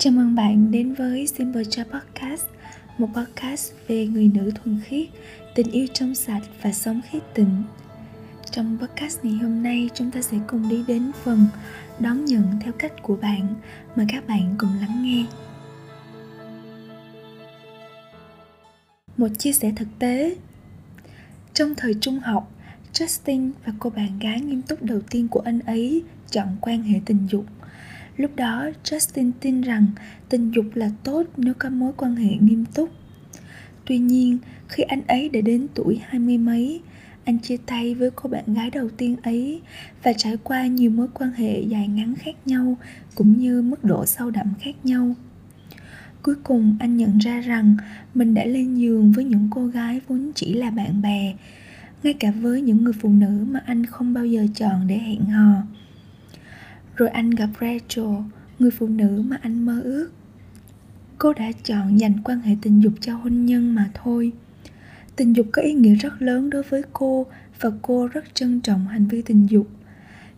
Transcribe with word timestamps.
Chào 0.00 0.12
mừng 0.12 0.34
bạn 0.34 0.70
đến 0.70 0.94
với 0.94 1.26
Simple 1.26 1.62
Joy 1.62 1.84
Podcast 1.84 2.44
Một 2.98 3.08
podcast 3.14 3.72
về 3.88 4.06
người 4.06 4.30
nữ 4.34 4.50
thuần 4.54 4.80
khiết, 4.84 5.08
tình 5.54 5.70
yêu 5.70 5.86
trong 5.94 6.14
sạch 6.14 6.42
và 6.62 6.72
sống 6.72 7.00
khí 7.10 7.18
tịnh. 7.34 7.62
Trong 8.50 8.78
podcast 8.80 9.24
ngày 9.24 9.34
hôm 9.34 9.62
nay 9.62 9.90
chúng 9.94 10.10
ta 10.10 10.22
sẽ 10.22 10.36
cùng 10.46 10.68
đi 10.68 10.84
đến 10.88 11.10
phần 11.24 11.46
Đón 11.98 12.24
nhận 12.24 12.42
theo 12.60 12.72
cách 12.78 12.92
của 13.02 13.16
bạn. 13.16 13.54
Mời 13.96 14.06
các 14.08 14.28
bạn 14.28 14.54
cùng 14.58 14.70
lắng 14.80 15.02
nghe. 15.02 15.24
Một 19.16 19.28
chia 19.38 19.52
sẻ 19.52 19.72
thực 19.76 19.88
tế. 19.98 20.36
Trong 21.54 21.74
thời 21.74 21.94
trung 22.00 22.18
học, 22.18 22.52
Justin 22.92 23.50
và 23.66 23.72
cô 23.78 23.90
bạn 23.90 24.18
gái 24.18 24.40
nghiêm 24.40 24.62
túc 24.62 24.82
đầu 24.82 25.00
tiên 25.10 25.28
của 25.28 25.40
anh 25.40 25.60
ấy 25.60 26.02
chọn 26.30 26.56
quan 26.60 26.82
hệ 26.82 27.00
tình 27.06 27.26
dục. 27.30 27.44
Lúc 28.18 28.36
đó 28.36 28.70
Justin 28.84 29.30
tin 29.40 29.60
rằng 29.60 29.86
tình 30.28 30.50
dục 30.50 30.64
là 30.74 30.90
tốt 31.04 31.22
nếu 31.36 31.54
có 31.58 31.70
mối 31.70 31.92
quan 31.96 32.16
hệ 32.16 32.36
nghiêm 32.40 32.64
túc. 32.74 32.90
Tuy 33.86 33.98
nhiên, 33.98 34.38
khi 34.68 34.82
anh 34.82 35.02
ấy 35.06 35.28
đã 35.28 35.40
đến 35.40 35.66
tuổi 35.74 36.00
hai 36.08 36.18
mươi 36.18 36.38
mấy, 36.38 36.80
anh 37.24 37.38
chia 37.38 37.56
tay 37.66 37.94
với 37.94 38.10
cô 38.10 38.30
bạn 38.30 38.54
gái 38.54 38.70
đầu 38.70 38.88
tiên 38.88 39.16
ấy 39.22 39.60
và 40.02 40.12
trải 40.12 40.36
qua 40.36 40.66
nhiều 40.66 40.90
mối 40.90 41.06
quan 41.14 41.32
hệ 41.32 41.60
dài 41.60 41.88
ngắn 41.88 42.14
khác 42.14 42.34
nhau 42.46 42.76
cũng 43.14 43.38
như 43.38 43.62
mức 43.62 43.84
độ 43.84 44.06
sâu 44.06 44.30
đậm 44.30 44.46
khác 44.60 44.74
nhau. 44.84 45.14
Cuối 46.22 46.34
cùng 46.44 46.76
anh 46.80 46.96
nhận 46.96 47.18
ra 47.18 47.40
rằng 47.40 47.76
mình 48.14 48.34
đã 48.34 48.44
lên 48.44 48.74
giường 48.74 49.12
với 49.12 49.24
những 49.24 49.48
cô 49.50 49.66
gái 49.66 50.00
vốn 50.08 50.30
chỉ 50.34 50.54
là 50.54 50.70
bạn 50.70 51.02
bè, 51.02 51.34
ngay 52.02 52.12
cả 52.12 52.30
với 52.30 52.62
những 52.62 52.84
người 52.84 52.92
phụ 52.92 53.08
nữ 53.08 53.46
mà 53.50 53.60
anh 53.66 53.86
không 53.86 54.14
bao 54.14 54.26
giờ 54.26 54.46
chọn 54.54 54.86
để 54.86 54.98
hẹn 54.98 55.24
hò 55.24 55.52
rồi 56.98 57.08
anh 57.08 57.30
gặp 57.30 57.48
Rachel, 57.60 58.06
người 58.58 58.70
phụ 58.70 58.88
nữ 58.88 59.22
mà 59.26 59.38
anh 59.42 59.66
mơ 59.66 59.80
ước. 59.84 60.10
Cô 61.18 61.32
đã 61.32 61.52
chọn 61.64 62.00
dành 62.00 62.22
quan 62.24 62.40
hệ 62.40 62.56
tình 62.62 62.82
dục 62.82 62.92
cho 63.00 63.14
hôn 63.14 63.46
nhân 63.46 63.74
mà 63.74 63.90
thôi. 63.94 64.32
Tình 65.16 65.36
dục 65.36 65.46
có 65.52 65.62
ý 65.62 65.74
nghĩa 65.74 65.94
rất 65.94 66.22
lớn 66.22 66.50
đối 66.50 66.62
với 66.62 66.82
cô 66.92 67.26
và 67.60 67.70
cô 67.82 68.06
rất 68.06 68.34
trân 68.34 68.60
trọng 68.60 68.86
hành 68.86 69.06
vi 69.06 69.22
tình 69.22 69.46
dục. 69.50 69.68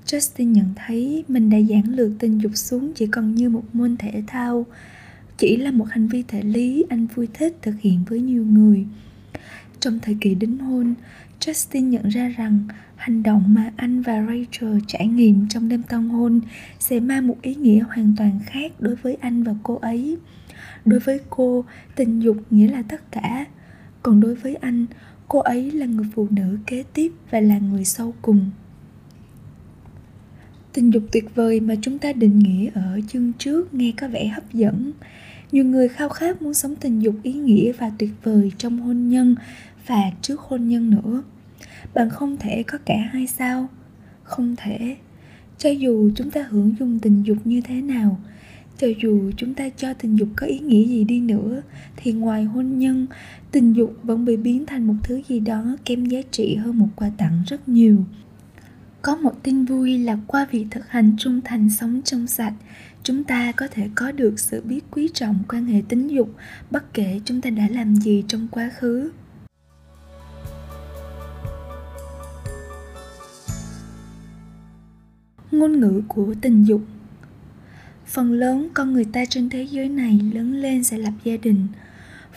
Justin 0.07 0.51
nhận 0.51 0.67
thấy 0.77 1.25
mình 1.29 1.51
đã 1.51 1.59
giản 1.59 1.85
lược 1.95 2.13
tình 2.19 2.39
dục 2.43 2.53
xuống 2.55 2.93
chỉ 2.95 3.07
còn 3.07 3.35
như 3.35 3.49
một 3.49 3.65
môn 3.73 3.97
thể 3.97 4.23
thao, 4.27 4.67
chỉ 5.39 5.57
là 5.57 5.71
một 5.71 5.87
hành 5.91 6.09
vi 6.09 6.23
thể 6.29 6.43
lý 6.43 6.85
anh 6.89 7.07
vui 7.15 7.29
thích 7.35 7.57
thực 7.63 7.75
hiện 7.81 8.05
với 8.09 8.21
nhiều 8.21 8.45
người. 8.45 8.87
Trong 9.81 9.99
thời 10.03 10.17
kỳ 10.21 10.35
đính 10.35 10.59
hôn, 10.59 10.95
Justin 11.41 11.89
nhận 11.89 12.09
ra 12.09 12.29
rằng 12.29 12.59
hành 12.97 13.23
động 13.23 13.45
mà 13.49 13.73
anh 13.77 14.03
và 14.03 14.27
Rachel 14.27 14.79
trải 14.87 15.07
nghiệm 15.07 15.49
trong 15.49 15.69
đêm 15.69 15.83
tân 15.83 16.09
hôn 16.09 16.41
sẽ 16.79 17.01
mang 17.01 17.27
một 17.27 17.37
ý 17.43 17.55
nghĩa 17.55 17.81
hoàn 17.81 18.15
toàn 18.17 18.41
khác 18.47 18.73
đối 18.79 18.97
với 18.97 19.17
anh 19.21 19.43
và 19.43 19.55
cô 19.63 19.79
ấy. 19.83 20.17
Đối 20.85 21.01
với 21.01 21.21
cô, 21.31 21.65
tình 21.97 22.21
dục 22.21 22.37
nghĩa 22.51 22.69
là 22.69 22.83
tất 22.83 23.13
cả, 23.13 23.47
còn 24.03 24.21
đối 24.21 24.35
với 24.35 24.55
anh, 24.55 24.87
cô 25.29 25.39
ấy 25.39 25.71
là 25.71 25.87
người 25.87 26.07
phụ 26.15 26.27
nữ 26.31 26.59
kế 26.67 26.85
tiếp 26.95 27.13
và 27.31 27.41
là 27.41 27.59
người 27.59 27.85
sau 27.85 28.15
cùng. 28.23 28.51
Tình 30.73 30.91
dục 30.91 31.03
tuyệt 31.13 31.35
vời 31.35 31.61
mà 31.61 31.75
chúng 31.83 31.99
ta 31.99 32.13
định 32.13 32.39
nghĩa 32.39 32.71
ở 32.75 33.01
chương 33.09 33.33
trước 33.39 33.75
nghe 33.75 33.93
có 34.01 34.09
vẻ 34.09 34.27
hấp 34.27 34.53
dẫn. 34.53 34.93
Nhiều 35.53 35.65
người 35.65 35.89
khao 35.89 36.09
khát 36.09 36.43
muốn 36.43 36.55
sống 36.55 36.77
tình 36.77 37.03
dục 37.03 37.15
ý 37.23 37.33
nghĩa 37.33 37.73
và 37.73 37.93
tuyệt 37.99 38.11
vời 38.23 38.53
trong 38.59 38.79
hôn 38.79 39.09
nhân 39.09 39.35
và 39.91 40.11
trước 40.23 40.41
hôn 40.41 40.69
nhân 40.69 40.91
nữa. 40.91 41.23
Bạn 41.95 42.11
không 42.11 42.37
thể 42.37 42.63
có 42.63 42.79
cả 42.87 42.97
hai 43.13 43.27
sao. 43.27 43.69
Không 44.23 44.57
thể. 44.57 44.97
Cho 45.59 45.71
dù 45.71 46.11
chúng 46.15 46.31
ta 46.31 46.47
hưởng 46.49 46.75
dùng 46.79 46.99
tình 46.99 47.23
dục 47.23 47.37
như 47.45 47.61
thế 47.61 47.83
nào, 47.83 48.19
cho 48.79 48.87
dù 49.03 49.31
chúng 49.37 49.55
ta 49.55 49.69
cho 49.77 49.95
tình 49.95 50.19
dục 50.19 50.29
có 50.37 50.47
ý 50.47 50.59
nghĩa 50.59 50.85
gì 50.85 51.05
đi 51.05 51.21
nữa, 51.21 51.63
thì 51.97 52.13
ngoài 52.13 52.45
hôn 52.45 52.79
nhân, 52.79 53.07
tình 53.51 53.73
dục 53.73 53.97
vẫn 54.03 54.25
bị 54.25 54.37
biến 54.37 54.67
thành 54.67 54.87
một 54.87 54.95
thứ 55.03 55.21
gì 55.29 55.41
đó 55.41 55.77
kém 55.85 56.05
giá 56.05 56.21
trị 56.31 56.55
hơn 56.55 56.79
một 56.79 56.89
quà 56.97 57.11
tặng 57.17 57.43
rất 57.47 57.69
nhiều. 57.69 58.05
Có 59.03 59.17
một 59.17 59.43
tin 59.43 59.65
vui 59.65 59.99
là 59.99 60.19
qua 60.27 60.47
việc 60.51 60.67
thực 60.71 60.89
hành 60.89 61.17
trung 61.19 61.41
thành 61.45 61.71
sống 61.71 62.01
trong 62.05 62.27
sạch, 62.27 62.55
chúng 63.03 63.25
ta 63.25 63.53
có 63.53 63.69
thể 63.71 63.89
có 63.95 64.13
được 64.13 64.41
sự 64.41 64.63
biết 64.65 64.81
quý 64.91 65.09
trọng 65.15 65.39
quan 65.49 65.67
hệ 65.67 65.83
tính 65.89 66.09
dục, 66.09 66.35
bất 66.71 66.95
kể 66.95 67.21
chúng 67.25 67.41
ta 67.41 67.51
đã 67.51 67.69
làm 67.71 67.97
gì 67.97 68.25
trong 68.29 68.49
quá 68.51 68.71
khứ. 68.79 69.11
Ngôn 75.53 75.81
ngữ 75.81 76.03
của 76.09 76.35
tình 76.41 76.65
dục. 76.65 76.81
Phần 78.07 78.33
lớn 78.33 78.69
con 78.75 78.93
người 78.93 79.05
ta 79.05 79.25
trên 79.25 79.51
thế 79.51 79.63
giới 79.63 79.89
này 79.89 80.21
lớn 80.35 80.53
lên 80.53 80.85
sẽ 80.85 80.99
lập 80.99 81.13
gia 81.25 81.37
đình. 81.37 81.67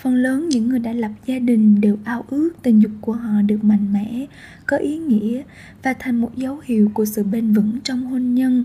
Phần 0.01 0.15
lớn 0.15 0.49
những 0.49 0.69
người 0.69 0.79
đã 0.79 0.93
lập 0.93 1.11
gia 1.25 1.39
đình 1.39 1.81
đều 1.81 1.97
ao 2.03 2.25
ước 2.29 2.51
tình 2.61 2.81
dục 2.81 2.91
của 3.01 3.13
họ 3.13 3.41
được 3.41 3.63
mạnh 3.63 3.93
mẽ, 3.93 4.25
có 4.65 4.77
ý 4.77 4.97
nghĩa 4.97 5.41
và 5.83 5.93
thành 5.99 6.15
một 6.15 6.35
dấu 6.35 6.59
hiệu 6.63 6.91
của 6.93 7.05
sự 7.05 7.23
bền 7.23 7.53
vững 7.53 7.79
trong 7.83 8.05
hôn 8.05 8.35
nhân. 8.35 8.63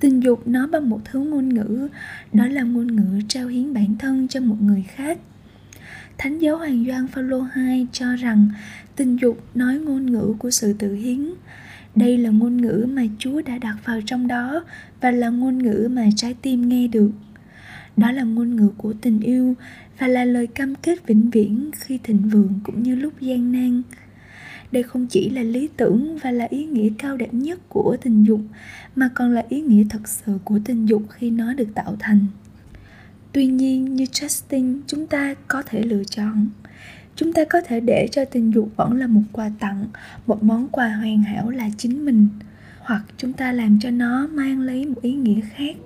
Tình 0.00 0.22
dục 0.22 0.48
nói 0.48 0.66
bằng 0.66 0.90
một 0.90 1.00
thứ 1.04 1.20
ngôn 1.20 1.48
ngữ, 1.48 1.88
đó 2.32 2.46
là 2.46 2.62
ngôn 2.62 2.96
ngữ 2.96 3.20
trao 3.28 3.48
hiến 3.48 3.74
bản 3.74 3.94
thân 3.98 4.28
cho 4.28 4.40
một 4.40 4.56
người 4.60 4.84
khác. 4.88 5.18
Thánh 6.18 6.38
giáo 6.38 6.58
hoàng 6.58 6.84
doan 6.88 7.06
phaolô 7.06 7.46
II 7.56 7.86
cho 7.92 8.16
rằng 8.16 8.48
tình 8.96 9.16
dục 9.16 9.44
nói 9.54 9.78
ngôn 9.78 10.12
ngữ 10.12 10.34
của 10.38 10.50
sự 10.50 10.72
tự 10.72 10.94
hiến 10.94 11.30
đây 11.96 12.18
là 12.18 12.30
ngôn 12.30 12.56
ngữ 12.56 12.86
mà 12.88 13.02
chúa 13.18 13.42
đã 13.42 13.58
đặt 13.58 13.76
vào 13.84 14.00
trong 14.06 14.26
đó 14.26 14.64
và 15.00 15.10
là 15.10 15.28
ngôn 15.28 15.58
ngữ 15.58 15.88
mà 15.92 16.08
trái 16.16 16.34
tim 16.42 16.68
nghe 16.68 16.88
được. 16.88 17.10
Đó 17.96 18.12
là 18.12 18.22
ngôn 18.22 18.56
ngữ 18.56 18.70
của 18.76 18.92
tình 19.00 19.20
yêu 19.20 19.54
và 19.98 20.06
là 20.06 20.24
lời 20.24 20.46
cam 20.46 20.74
kết 20.74 21.06
vĩnh 21.06 21.30
viễn 21.30 21.70
khi 21.76 21.98
thịnh 22.02 22.28
vượng 22.28 22.60
cũng 22.64 22.82
như 22.82 22.94
lúc 22.94 23.20
gian 23.20 23.52
nan. 23.52 23.82
Đây 24.72 24.82
không 24.82 25.06
chỉ 25.06 25.30
là 25.30 25.42
lý 25.42 25.68
tưởng 25.76 26.18
và 26.22 26.30
là 26.30 26.46
ý 26.50 26.64
nghĩa 26.64 26.88
cao 26.98 27.16
đẹp 27.16 27.34
nhất 27.34 27.60
của 27.68 27.96
tình 28.02 28.24
dục, 28.24 28.40
mà 28.96 29.10
còn 29.14 29.34
là 29.34 29.44
ý 29.48 29.60
nghĩa 29.60 29.84
thật 29.90 30.08
sự 30.08 30.38
của 30.44 30.58
tình 30.64 30.86
dục 30.86 31.02
khi 31.10 31.30
nó 31.30 31.54
được 31.54 31.68
tạo 31.74 31.96
thành. 31.98 32.26
Tuy 33.32 33.46
nhiên, 33.46 33.96
như 33.96 34.04
justin, 34.04 34.80
chúng 34.86 35.06
ta 35.06 35.34
có 35.48 35.62
thể 35.62 35.82
lựa 35.82 36.04
chọn 36.04 36.48
chúng 37.16 37.32
ta 37.32 37.44
có 37.44 37.60
thể 37.60 37.80
để 37.80 38.08
cho 38.12 38.24
tình 38.24 38.54
dục 38.54 38.68
vẫn 38.76 38.92
là 38.92 39.06
một 39.06 39.22
quà 39.32 39.50
tặng, 39.58 39.86
một 40.26 40.42
món 40.42 40.68
quà 40.68 40.88
hoàn 40.88 41.22
hảo 41.22 41.50
là 41.50 41.70
chính 41.76 42.04
mình. 42.04 42.28
Hoặc 42.80 43.02
chúng 43.16 43.32
ta 43.32 43.52
làm 43.52 43.78
cho 43.80 43.90
nó 43.90 44.26
mang 44.26 44.60
lấy 44.60 44.86
một 44.86 45.02
ý 45.02 45.12
nghĩa 45.12 45.40
khác. 45.40 45.76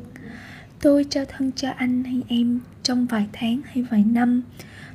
Tôi 0.82 1.06
trao 1.10 1.24
thân 1.24 1.50
cho 1.56 1.70
anh 1.70 2.04
hay 2.04 2.22
em 2.28 2.60
trong 2.82 3.06
vài 3.06 3.26
tháng 3.32 3.60
hay 3.64 3.82
vài 3.82 4.04
năm. 4.04 4.42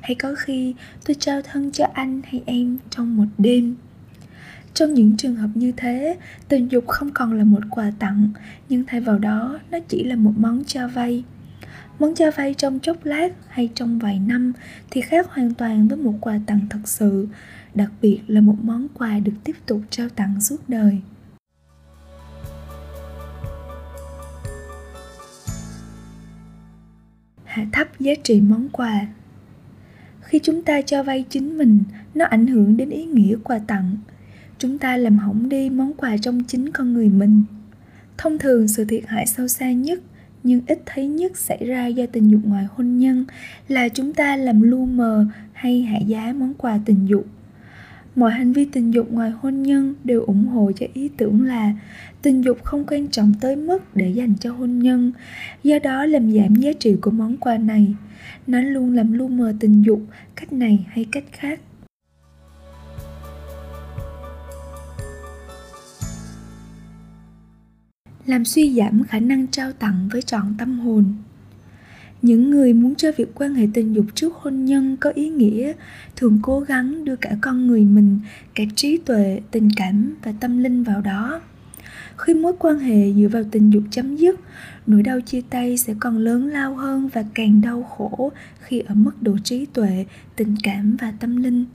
Hay 0.01 0.15
có 0.15 0.35
khi 0.37 0.75
tôi 1.05 1.15
trao 1.19 1.41
thân 1.41 1.71
cho 1.71 1.85
anh 1.93 2.21
hay 2.23 2.43
em 2.45 2.77
trong 2.89 3.17
một 3.17 3.25
đêm. 3.37 3.75
Trong 4.73 4.93
những 4.93 5.17
trường 5.17 5.35
hợp 5.35 5.49
như 5.55 5.71
thế, 5.77 6.17
tình 6.47 6.71
dục 6.71 6.87
không 6.87 7.11
còn 7.13 7.33
là 7.33 7.43
một 7.43 7.61
quà 7.69 7.91
tặng, 7.99 8.29
nhưng 8.69 8.83
thay 8.87 9.01
vào 9.01 9.19
đó 9.19 9.59
nó 9.71 9.79
chỉ 9.87 10.03
là 10.03 10.15
một 10.15 10.33
món 10.37 10.63
cho 10.63 10.87
vay. 10.87 11.23
Món 11.99 12.15
cho 12.15 12.31
vay 12.31 12.53
trong 12.53 12.79
chốc 12.79 13.05
lát 13.05 13.29
hay 13.47 13.69
trong 13.75 13.99
vài 13.99 14.19
năm 14.19 14.53
thì 14.91 15.01
khác 15.01 15.27
hoàn 15.29 15.53
toàn 15.53 15.87
với 15.87 15.97
một 15.97 16.13
quà 16.21 16.39
tặng 16.45 16.59
thật 16.69 16.79
sự, 16.85 17.27
đặc 17.75 17.91
biệt 18.01 18.19
là 18.27 18.41
một 18.41 18.55
món 18.61 18.87
quà 18.93 19.19
được 19.19 19.33
tiếp 19.43 19.55
tục 19.65 19.81
trao 19.89 20.09
tặng 20.09 20.41
suốt 20.41 20.57
đời. 20.67 20.99
Hạ 27.43 27.65
thấp 27.71 27.99
giá 27.99 28.13
trị 28.23 28.41
món 28.41 28.69
quà 28.69 29.07
Khi 30.21 30.39
chúng 30.43 30.61
ta 30.63 30.81
cho 30.81 31.03
vay 31.03 31.25
chính 31.29 31.57
mình, 31.57 31.83
nó 32.15 32.25
ảnh 32.25 32.47
hưởng 32.47 32.77
đến 32.77 32.89
ý 32.89 33.05
nghĩa 33.05 33.35
quà 33.43 33.59
tặng. 33.67 33.97
Chúng 34.57 34.77
ta 34.77 34.97
làm 34.97 35.17
hỏng 35.17 35.49
đi 35.49 35.69
món 35.69 35.93
quà 35.93 36.17
trong 36.17 36.43
chính 36.43 36.71
con 36.71 36.93
người 36.93 37.09
mình. 37.09 37.43
Thông 38.17 38.37
thường 38.37 38.67
sự 38.67 38.85
thiệt 38.85 39.03
hại 39.07 39.27
sâu 39.27 39.47
xa 39.47 39.71
nhất 39.71 39.99
nhưng 40.43 40.61
ít 40.67 40.79
thấy 40.85 41.07
nhất 41.07 41.37
xảy 41.37 41.65
ra 41.65 41.87
do 41.87 42.05
tình 42.11 42.31
dục 42.31 42.41
ngoài 42.43 42.67
hôn 42.75 42.97
nhân 42.97 43.25
là 43.67 43.89
chúng 43.89 44.13
ta 44.13 44.35
làm 44.35 44.61
lu 44.61 44.85
mờ 44.85 45.25
hay 45.53 45.81
hạ 45.81 45.97
giá 45.97 46.33
món 46.37 46.53
quà 46.53 46.79
tình 46.85 47.09
dục. 47.09 47.25
Mọi 48.15 48.31
hành 48.31 48.53
vi 48.53 48.65
tình 48.65 48.93
dục 48.93 49.11
ngoài 49.11 49.31
hôn 49.41 49.63
nhân 49.63 49.95
đều 50.03 50.21
ủng 50.21 50.47
hộ 50.47 50.71
cho 50.75 50.85
ý 50.93 51.09
tưởng 51.17 51.43
là 51.43 51.73
tình 52.21 52.41
dục 52.41 52.63
không 52.63 52.85
quan 52.87 53.07
trọng 53.07 53.33
tới 53.41 53.55
mức 53.55 53.95
để 53.95 54.09
dành 54.09 54.33
cho 54.39 54.51
hôn 54.51 54.79
nhân, 54.79 55.11
do 55.63 55.79
đó 55.79 56.05
làm 56.05 56.31
giảm 56.31 56.55
giá 56.55 56.71
trị 56.79 56.95
của 57.01 57.11
món 57.11 57.37
quà 57.37 57.57
này. 57.57 57.95
Nó 58.47 58.61
luôn 58.61 58.95
làm 58.95 59.13
lu 59.13 59.27
mờ 59.27 59.53
tình 59.59 59.81
dục, 59.81 60.01
cách 60.35 60.53
này 60.53 60.85
hay 60.89 61.05
cách 61.11 61.23
khác. 61.31 61.59
Làm 68.29 68.45
suy 68.45 68.73
giảm 68.75 69.03
khả 69.03 69.19
năng 69.19 69.47
trao 69.47 69.71
tặng 69.71 70.09
với 70.11 70.21
trọn 70.21 70.55
tâm 70.57 70.79
hồn. 70.79 71.13
Những 72.21 72.51
người 72.51 72.73
muốn 72.73 72.95
cho 72.95 73.11
việc 73.17 73.35
quan 73.35 73.53
hệ 73.55 73.67
tình 73.73 73.93
dục 73.93 74.05
trước 74.15 74.33
hôn 74.35 74.65
nhân 74.65 74.97
có 74.97 75.09
ý 75.09 75.29
nghĩa 75.29 75.73
thường 76.15 76.39
cố 76.41 76.59
gắng 76.59 77.05
đưa 77.05 77.15
cả 77.15 77.29
con 77.41 77.67
người 77.67 77.85
mình, 77.85 78.19
cả 78.55 78.63
trí 78.75 78.97
tuệ, 78.97 79.41
tình 79.51 79.69
cảm 79.75 80.15
và 80.23 80.33
tâm 80.39 80.63
linh 80.63 80.83
vào 80.83 81.01
đó. 81.01 81.41
Khi 82.17 82.33
mối 82.33 82.53
quan 82.59 82.79
hệ 82.79 83.13
dựa 83.13 83.27
vào 83.27 83.43
tình 83.51 83.69
dục 83.69 83.83
chấm 83.91 84.15
dứt, 84.15 84.39
nỗi 84.87 85.03
đau 85.03 85.21
chia 85.21 85.41
tay 85.49 85.77
sẽ 85.77 85.93
còn 85.99 86.17
lớn 86.17 86.47
lao 86.47 86.75
hơn 86.75 87.09
và 87.13 87.23
càng 87.33 87.61
đau 87.61 87.83
khổ 87.83 88.31
khi 88.59 88.79
ở 88.79 88.95
mức 88.95 89.21
độ 89.21 89.37
trí 89.43 89.65
tuệ, 89.65 90.05
tình 90.35 90.55
cảm 90.63 90.97
và 91.01 91.13
tâm 91.19 91.35
linh 91.35 91.65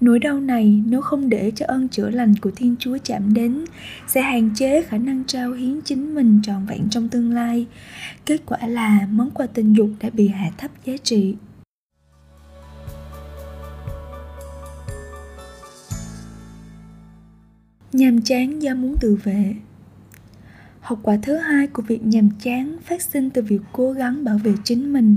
nỗi 0.00 0.18
đau 0.18 0.40
này, 0.40 0.82
nếu 0.86 1.00
không 1.00 1.28
để 1.28 1.52
cho 1.56 1.66
ơn 1.68 1.88
chữa 1.88 2.10
lành 2.10 2.34
của 2.36 2.50
thiên 2.56 2.76
chúa 2.78 2.98
chạm 3.04 3.34
đến, 3.34 3.64
sẽ 4.06 4.22
hạn 4.22 4.50
chế 4.54 4.82
khả 4.82 4.98
năng 4.98 5.24
trao 5.24 5.52
hiến 5.52 5.80
chính 5.84 6.14
mình 6.14 6.40
trọn 6.42 6.66
vẹn 6.66 6.88
trong 6.90 7.08
tương 7.08 7.34
lai. 7.34 7.66
Kết 8.26 8.40
quả 8.46 8.58
là 8.66 9.08
món 9.10 9.30
quà 9.30 9.46
tình 9.46 9.72
dục 9.72 9.90
đã 10.00 10.10
bị 10.10 10.28
hạ 10.28 10.50
thấp 10.58 10.70
giá 10.84 10.94
trị. 11.02 11.34
Nhàm 17.92 18.22
chán 18.22 18.62
do 18.62 18.74
muốn 18.74 18.96
tự 19.00 19.18
vệ. 19.24 19.54
Hậu 20.80 20.98
quả 21.02 21.16
thứ 21.22 21.36
hai 21.36 21.66
của 21.66 21.82
việc 21.82 22.06
nhàm 22.06 22.28
chán 22.42 22.76
phát 22.84 23.02
sinh 23.02 23.30
từ 23.30 23.42
việc 23.42 23.60
cố 23.72 23.92
gắng 23.92 24.24
bảo 24.24 24.38
vệ 24.38 24.52
chính 24.64 24.92
mình 24.92 25.16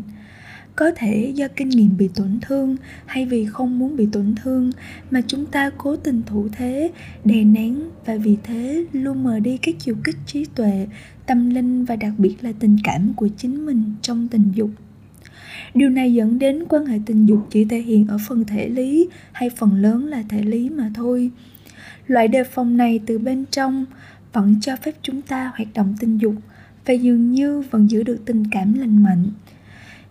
có 0.78 0.92
thể 0.96 1.32
do 1.36 1.48
kinh 1.56 1.70
nghiệm 1.70 1.98
bị 1.98 2.10
tổn 2.16 2.40
thương 2.42 2.76
hay 3.06 3.26
vì 3.26 3.46
không 3.46 3.80
muốn 3.80 3.96
bị 3.96 4.08
tổn 4.12 4.36
thương 4.44 4.72
mà 5.12 5.22
chúng 5.28 5.46
ta 5.46 5.72
cố 5.78 5.96
tình 5.96 6.22
thủ 6.26 6.48
thế, 6.52 6.92
đè 7.26 7.44
nén 7.44 7.80
và 8.06 8.16
vì 8.16 8.38
thế 8.44 8.86
luôn 8.92 9.24
mờ 9.24 9.40
đi 9.40 9.58
các 9.58 9.76
chiều 9.80 9.96
kích 10.04 10.16
trí 10.26 10.46
tuệ, 10.56 10.88
tâm 11.26 11.50
linh 11.50 11.86
và 11.86 11.96
đặc 11.96 12.14
biệt 12.18 12.36
là 12.42 12.52
tình 12.60 12.78
cảm 12.84 13.14
của 13.14 13.28
chính 13.38 13.66
mình 13.66 13.84
trong 14.02 14.28
tình 14.28 14.52
dục. 14.54 14.70
Điều 15.74 15.90
này 15.90 16.14
dẫn 16.14 16.40
đến 16.40 16.64
quan 16.70 16.86
hệ 16.86 17.00
tình 17.06 17.26
dục 17.26 17.48
chỉ 17.52 17.66
thể 17.66 17.80
hiện 17.80 18.08
ở 18.08 18.18
phần 18.28 18.46
thể 18.46 18.70
lý 18.70 19.10
hay 19.32 19.50
phần 19.50 19.76
lớn 19.76 20.06
là 20.06 20.24
thể 20.30 20.44
lý 20.44 20.70
mà 20.70 20.92
thôi. 20.94 21.32
Loại 22.08 22.28
đề 22.28 22.44
phòng 22.44 22.78
này 22.78 23.00
từ 23.06 23.18
bên 23.18 23.46
trong 23.52 23.86
vẫn 24.34 24.56
cho 24.62 24.76
phép 24.76 24.96
chúng 25.02 25.22
ta 25.22 25.52
hoạt 25.56 25.68
động 25.74 25.96
tình 26.00 26.18
dục 26.18 26.36
và 26.86 26.94
dường 26.94 27.32
như 27.32 27.64
vẫn 27.72 27.90
giữ 27.90 28.04
được 28.04 28.18
tình 28.26 28.44
cảm 28.52 28.74
lành 28.74 29.04
mạnh 29.04 29.24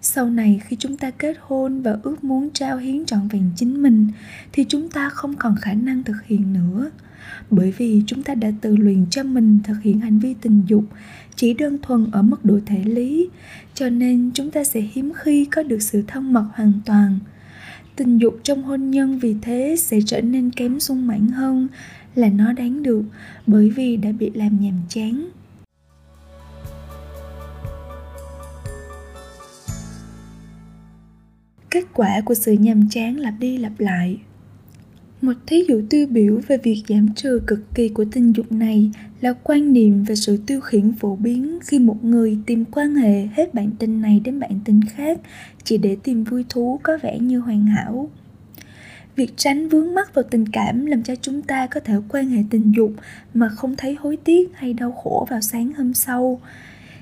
sau 0.07 0.31
này 0.31 0.61
khi 0.65 0.77
chúng 0.81 0.97
ta 0.97 1.11
kết 1.11 1.37
hôn 1.41 1.83
và 1.83 1.99
ước 2.03 2.25
muốn 2.25 2.51
trao 2.51 2.77
hiến 2.77 3.05
trọn 3.05 3.29
vẹn 3.29 3.51
chính 3.57 3.83
mình, 3.83 4.09
thì 4.53 4.65
chúng 4.69 4.89
ta 4.89 5.09
không 5.09 5.35
còn 5.37 5.57
khả 5.61 5.75
năng 5.75 6.05
thực 6.05 6.17
hiện 6.27 6.53
nữa. 6.53 6.91
Bởi 7.51 7.75
vì 7.77 8.03
chúng 8.07 8.23
ta 8.23 8.35
đã 8.35 8.53
tự 8.61 8.77
luyện 8.77 9.07
cho 9.11 9.23
mình 9.23 9.59
thực 9.65 9.75
hiện 9.83 10.01
hành 10.01 10.19
vi 10.19 10.35
tình 10.41 10.63
dục 10.67 10.85
chỉ 11.37 11.55
đơn 11.55 11.79
thuần 11.83 12.07
ở 12.13 12.23
mức 12.23 12.45
độ 12.45 12.59
thể 12.67 12.85
lý, 12.85 13.29
cho 13.75 13.89
nên 13.89 14.31
chúng 14.35 14.51
ta 14.51 14.65
sẽ 14.65 14.81
hiếm 14.81 15.13
khi 15.17 15.45
có 15.45 15.63
được 15.63 15.83
sự 15.83 16.03
thân 16.07 16.33
mật 16.33 16.47
hoàn 16.55 16.73
toàn. 16.87 17.19
Tình 17.97 18.19
dục 18.19 18.41
trong 18.43 18.63
hôn 18.63 18.91
nhân 18.91 19.19
vì 19.19 19.37
thế 19.43 19.77
sẽ 19.79 19.99
trở 20.07 20.21
nên 20.21 20.51
kém 20.51 20.81
sung 20.81 21.07
mãn 21.07 21.29
hơn 21.29 21.69
là 22.15 22.29
nó 22.29 22.53
đáng 22.53 22.83
được 22.83 23.03
bởi 23.47 23.71
vì 23.71 23.97
đã 23.97 24.13
bị 24.13 24.31
làm 24.35 24.61
nhàm 24.61 24.81
chán. 24.89 25.27
Kết 31.77 31.85
quả 31.95 32.21
của 32.25 32.35
sự 32.35 32.53
nhàm 32.53 32.89
chán 32.91 33.17
lặp 33.17 33.35
đi 33.41 33.59
lặp 33.59 33.81
lại. 33.81 34.19
Một 35.23 35.33
thí 35.47 35.65
dụ 35.69 35.83
tiêu 35.91 36.07
biểu 36.07 36.41
về 36.49 36.57
việc 36.57 36.83
giảm 36.89 37.15
trừ 37.15 37.41
cực 37.47 37.75
kỳ 37.75 37.89
của 37.89 38.05
tình 38.13 38.33
dục 38.33 38.53
này 38.53 38.91
là 39.21 39.33
quan 39.33 39.73
niệm 39.73 40.05
về 40.05 40.15
sự 40.15 40.37
tiêu 40.47 40.61
khiển 40.61 40.93
phổ 40.93 41.17
biến 41.17 41.59
khi 41.63 41.79
một 41.79 42.05
người 42.05 42.39
tìm 42.47 42.65
quan 42.65 42.95
hệ 42.95 43.27
hết 43.27 43.55
bạn 43.55 43.71
tình 43.79 44.01
này 44.01 44.21
đến 44.25 44.41
bạn 44.41 44.61
tình 44.65 44.81
khác 44.93 45.21
chỉ 45.65 45.79
để 45.79 45.97
tìm 46.03 46.25
vui 46.25 46.45
thú 46.49 46.81
có 46.83 46.99
vẻ 47.03 47.19
như 47.19 47.39
hoàn 47.39 47.67
hảo. 47.67 48.11
Việc 49.17 49.33
tránh 49.37 49.69
vướng 49.69 49.95
mắc 49.95 50.15
vào 50.15 50.25
tình 50.31 50.49
cảm 50.49 50.87
làm 50.87 51.03
cho 51.03 51.15
chúng 51.17 51.43
ta 51.43 51.67
có 51.67 51.81
thể 51.81 51.95
quan 52.09 52.29
hệ 52.29 52.43
tình 52.51 52.73
dục 52.77 52.93
mà 53.35 53.49
không 53.49 53.77
thấy 53.77 53.95
hối 53.95 54.17
tiếc 54.25 54.51
hay 54.55 54.75
đau 54.75 54.93
khổ 54.93 55.27
vào 55.31 55.41
sáng 55.41 55.73
hôm 55.77 55.95
sau 55.95 56.41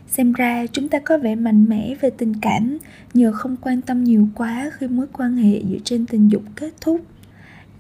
xem 0.09 0.33
ra 0.33 0.67
chúng 0.73 0.89
ta 0.89 0.99
có 0.99 1.19
vẻ 1.19 1.35
mạnh 1.35 1.69
mẽ 1.69 1.95
về 2.01 2.11
tình 2.11 2.35
cảm, 2.41 2.79
nhờ 3.15 3.33
không 3.33 3.57
quan 3.61 3.81
tâm 3.81 4.05
nhiều 4.05 4.29
quá 4.35 4.71
khi 4.79 4.89
mối 4.89 5.07
quan 5.13 5.37
hệ 5.37 5.63
dựa 5.71 5.79
trên 5.85 6.07
tình 6.07 6.29
dục 6.29 6.43
kết 6.57 6.75
thúc. 6.81 7.01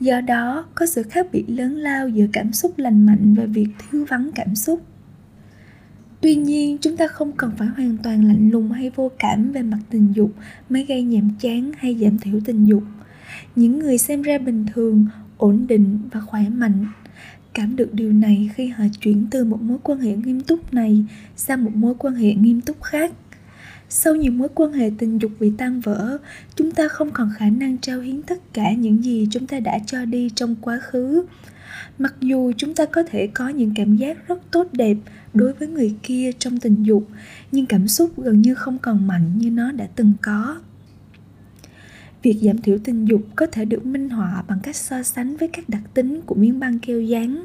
Do 0.00 0.20
đó, 0.20 0.66
có 0.74 0.86
sự 0.86 1.02
khác 1.02 1.26
biệt 1.32 1.44
lớn 1.48 1.76
lao 1.76 2.08
giữa 2.08 2.26
cảm 2.32 2.52
xúc 2.52 2.78
lành 2.78 3.06
mạnh 3.06 3.34
và 3.38 3.44
việc 3.44 3.68
thiếu 3.78 4.04
vắng 4.08 4.30
cảm 4.34 4.54
xúc. 4.54 4.80
Tuy 6.20 6.34
nhiên, 6.34 6.78
chúng 6.80 6.96
ta 6.96 7.06
không 7.06 7.32
cần 7.32 7.50
phải 7.56 7.68
hoàn 7.68 7.96
toàn 8.02 8.24
lạnh 8.24 8.50
lùng 8.50 8.72
hay 8.72 8.90
vô 8.90 9.10
cảm 9.18 9.52
về 9.52 9.62
mặt 9.62 9.78
tình 9.90 10.12
dục 10.14 10.32
mới 10.68 10.84
gây 10.84 11.02
nhàm 11.02 11.30
chán 11.40 11.72
hay 11.78 11.96
giảm 12.00 12.18
thiểu 12.18 12.40
tình 12.44 12.64
dục. 12.64 12.82
Những 13.56 13.78
người 13.78 13.98
xem 13.98 14.22
ra 14.22 14.38
bình 14.38 14.66
thường, 14.74 15.06
ổn 15.36 15.66
định 15.66 15.98
và 16.12 16.20
khỏe 16.20 16.48
mạnh 16.48 16.86
cảm 17.54 17.76
được 17.76 17.94
điều 17.94 18.12
này 18.12 18.50
khi 18.54 18.66
họ 18.66 18.84
chuyển 19.00 19.26
từ 19.30 19.44
một 19.44 19.62
mối 19.62 19.78
quan 19.82 20.00
hệ 20.00 20.16
nghiêm 20.16 20.40
túc 20.40 20.74
này 20.74 21.04
sang 21.36 21.64
một 21.64 21.74
mối 21.74 21.94
quan 21.98 22.14
hệ 22.14 22.34
nghiêm 22.34 22.60
túc 22.60 22.82
khác. 22.82 23.12
Sau 23.88 24.14
nhiều 24.14 24.32
mối 24.32 24.48
quan 24.54 24.72
hệ 24.72 24.90
tình 24.98 25.18
dục 25.18 25.32
bị 25.40 25.52
tan 25.58 25.80
vỡ, 25.80 26.18
chúng 26.56 26.70
ta 26.70 26.88
không 26.88 27.10
còn 27.10 27.30
khả 27.36 27.50
năng 27.50 27.78
trao 27.78 28.00
hiến 28.00 28.22
tất 28.22 28.54
cả 28.54 28.72
những 28.72 29.04
gì 29.04 29.28
chúng 29.30 29.46
ta 29.46 29.60
đã 29.60 29.78
cho 29.86 30.04
đi 30.04 30.30
trong 30.34 30.56
quá 30.60 30.78
khứ. 30.82 31.24
Mặc 31.98 32.14
dù 32.20 32.52
chúng 32.56 32.74
ta 32.74 32.86
có 32.86 33.02
thể 33.02 33.26
có 33.26 33.48
những 33.48 33.72
cảm 33.74 33.96
giác 33.96 34.28
rất 34.28 34.50
tốt 34.50 34.68
đẹp 34.72 34.96
đối 35.34 35.52
với 35.52 35.68
người 35.68 35.94
kia 36.02 36.30
trong 36.38 36.58
tình 36.58 36.82
dục, 36.82 37.08
nhưng 37.52 37.66
cảm 37.66 37.88
xúc 37.88 38.12
gần 38.16 38.40
như 38.40 38.54
không 38.54 38.78
còn 38.78 39.06
mạnh 39.06 39.38
như 39.38 39.50
nó 39.50 39.72
đã 39.72 39.86
từng 39.96 40.12
có 40.22 40.56
việc 42.24 42.38
giảm 42.42 42.58
thiểu 42.58 42.78
tình 42.84 43.04
dục 43.04 43.20
có 43.36 43.46
thể 43.46 43.64
được 43.64 43.86
minh 43.86 44.10
họa 44.10 44.44
bằng 44.48 44.58
cách 44.62 44.76
so 44.76 45.02
sánh 45.02 45.36
với 45.36 45.48
các 45.48 45.68
đặc 45.68 45.82
tính 45.94 46.20
của 46.26 46.34
miếng 46.34 46.60
băng 46.60 46.78
keo 46.78 47.00
dán 47.00 47.44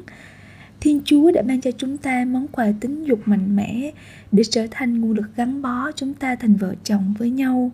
thiên 0.80 1.00
chúa 1.04 1.30
đã 1.30 1.42
ban 1.42 1.60
cho 1.60 1.70
chúng 1.70 1.96
ta 1.96 2.24
món 2.24 2.48
quà 2.48 2.72
tính 2.80 3.04
dục 3.04 3.20
mạnh 3.24 3.56
mẽ 3.56 3.90
để 4.32 4.42
trở 4.50 4.66
thành 4.70 5.00
nguồn 5.00 5.12
lực 5.12 5.36
gắn 5.36 5.62
bó 5.62 5.92
chúng 5.92 6.14
ta 6.14 6.34
thành 6.34 6.56
vợ 6.56 6.74
chồng 6.84 7.14
với 7.18 7.30
nhau. 7.30 7.72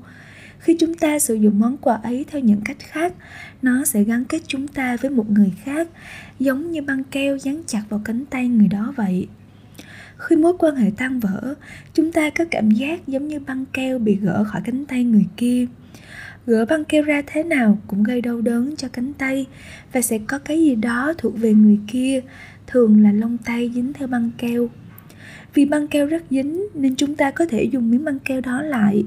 Khi 0.58 0.76
chúng 0.78 0.94
ta 0.94 1.18
sử 1.18 1.34
dụng 1.34 1.58
món 1.58 1.76
quà 1.76 1.94
ấy 1.94 2.24
theo 2.30 2.40
những 2.40 2.60
cách 2.64 2.76
khác, 2.80 3.12
nó 3.62 3.84
sẽ 3.84 4.02
gắn 4.02 4.24
kết 4.24 4.42
chúng 4.46 4.68
ta 4.68 4.96
với 4.96 5.10
một 5.10 5.30
người 5.30 5.52
khác, 5.64 5.88
giống 6.38 6.70
như 6.70 6.82
băng 6.82 7.04
keo 7.04 7.36
dán 7.36 7.62
chặt 7.66 7.82
vào 7.88 8.00
cánh 8.04 8.24
tay 8.26 8.48
người 8.48 8.68
đó 8.68 8.94
vậy. 8.96 9.28
Khi 10.16 10.36
mối 10.36 10.52
quan 10.58 10.76
hệ 10.76 10.90
tan 10.96 11.20
vỡ, 11.20 11.54
chúng 11.94 12.12
ta 12.12 12.30
có 12.30 12.44
cảm 12.50 12.70
giác 12.70 13.06
giống 13.06 13.28
như 13.28 13.40
băng 13.40 13.64
keo 13.72 13.98
bị 13.98 14.16
gỡ 14.16 14.44
khỏi 14.44 14.62
cánh 14.64 14.84
tay 14.84 15.04
người 15.04 15.26
kia 15.36 15.66
gỡ 16.46 16.64
băng 16.64 16.84
keo 16.84 17.02
ra 17.02 17.22
thế 17.26 17.42
nào 17.42 17.78
cũng 17.86 18.02
gây 18.02 18.20
đau 18.20 18.40
đớn 18.40 18.76
cho 18.76 18.88
cánh 18.88 19.12
tay 19.12 19.46
và 19.92 20.02
sẽ 20.02 20.18
có 20.18 20.38
cái 20.38 20.64
gì 20.64 20.74
đó 20.74 21.12
thuộc 21.18 21.38
về 21.38 21.54
người 21.54 21.78
kia, 21.86 22.20
thường 22.66 23.02
là 23.02 23.12
lông 23.12 23.38
tay 23.38 23.70
dính 23.74 23.92
theo 23.92 24.08
băng 24.08 24.30
keo. 24.38 24.68
Vì 25.54 25.64
băng 25.64 25.88
keo 25.88 26.06
rất 26.06 26.22
dính 26.30 26.66
nên 26.74 26.94
chúng 26.96 27.14
ta 27.14 27.30
có 27.30 27.46
thể 27.46 27.64
dùng 27.64 27.90
miếng 27.90 28.04
băng 28.04 28.18
keo 28.18 28.40
đó 28.40 28.62
lại. 28.62 29.04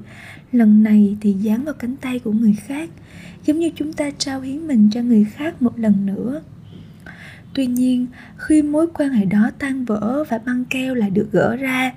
Lần 0.52 0.84
này 0.84 1.18
thì 1.22 1.34
dán 1.34 1.64
vào 1.64 1.74
cánh 1.74 1.96
tay 1.96 2.20
của 2.20 2.32
người 2.32 2.56
khác, 2.68 2.90
giống 3.46 3.60
như 3.60 3.72
chúng 3.76 3.94
ta 3.94 4.12
trao 4.18 4.42
hiến 4.42 4.68
mình 4.68 4.90
cho 4.94 5.02
người 5.02 5.28
khác 5.36 5.62
một 5.62 5.80
lần 5.80 6.06
nữa. 6.06 6.42
Tuy 7.54 7.66
nhiên, 7.66 8.08
khi 8.38 8.62
mối 8.62 8.88
quan 8.94 9.10
hệ 9.10 9.26
đó 9.26 9.52
tan 9.60 9.86
vỡ 9.86 10.24
và 10.30 10.38
băng 10.46 10.66
keo 10.66 10.96
lại 10.96 11.10
được 11.10 11.28
gỡ 11.32 11.56
ra, 11.56 11.94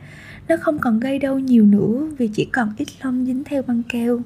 nó 0.48 0.56
không 0.60 0.78
còn 0.78 1.00
gây 1.00 1.18
đau 1.18 1.38
nhiều 1.38 1.66
nữa 1.66 2.08
vì 2.18 2.28
chỉ 2.28 2.44
còn 2.44 2.72
ít 2.76 2.88
lông 3.02 3.26
dính 3.26 3.44
theo 3.44 3.62
băng 3.62 3.82
keo 3.88 4.22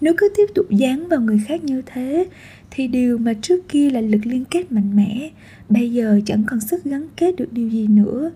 nếu 0.00 0.14
cứ 0.16 0.28
tiếp 0.36 0.46
tục 0.54 0.66
dán 0.70 1.08
vào 1.08 1.20
người 1.20 1.40
khác 1.46 1.64
như 1.64 1.82
thế, 1.86 2.26
thì 2.70 2.88
điều 2.88 3.18
mà 3.18 3.32
trước 3.42 3.68
kia 3.68 3.90
là 3.90 4.00
lực 4.00 4.26
liên 4.26 4.44
kết 4.44 4.72
mạnh 4.72 4.96
mẽ, 4.96 5.30
bây 5.68 5.92
giờ 5.92 6.20
chẳng 6.26 6.44
còn 6.46 6.60
sức 6.60 6.84
gắn 6.84 7.06
kết 7.16 7.36
được 7.36 7.52
điều 7.52 7.68
gì 7.68 7.86
nữa. 7.86 8.30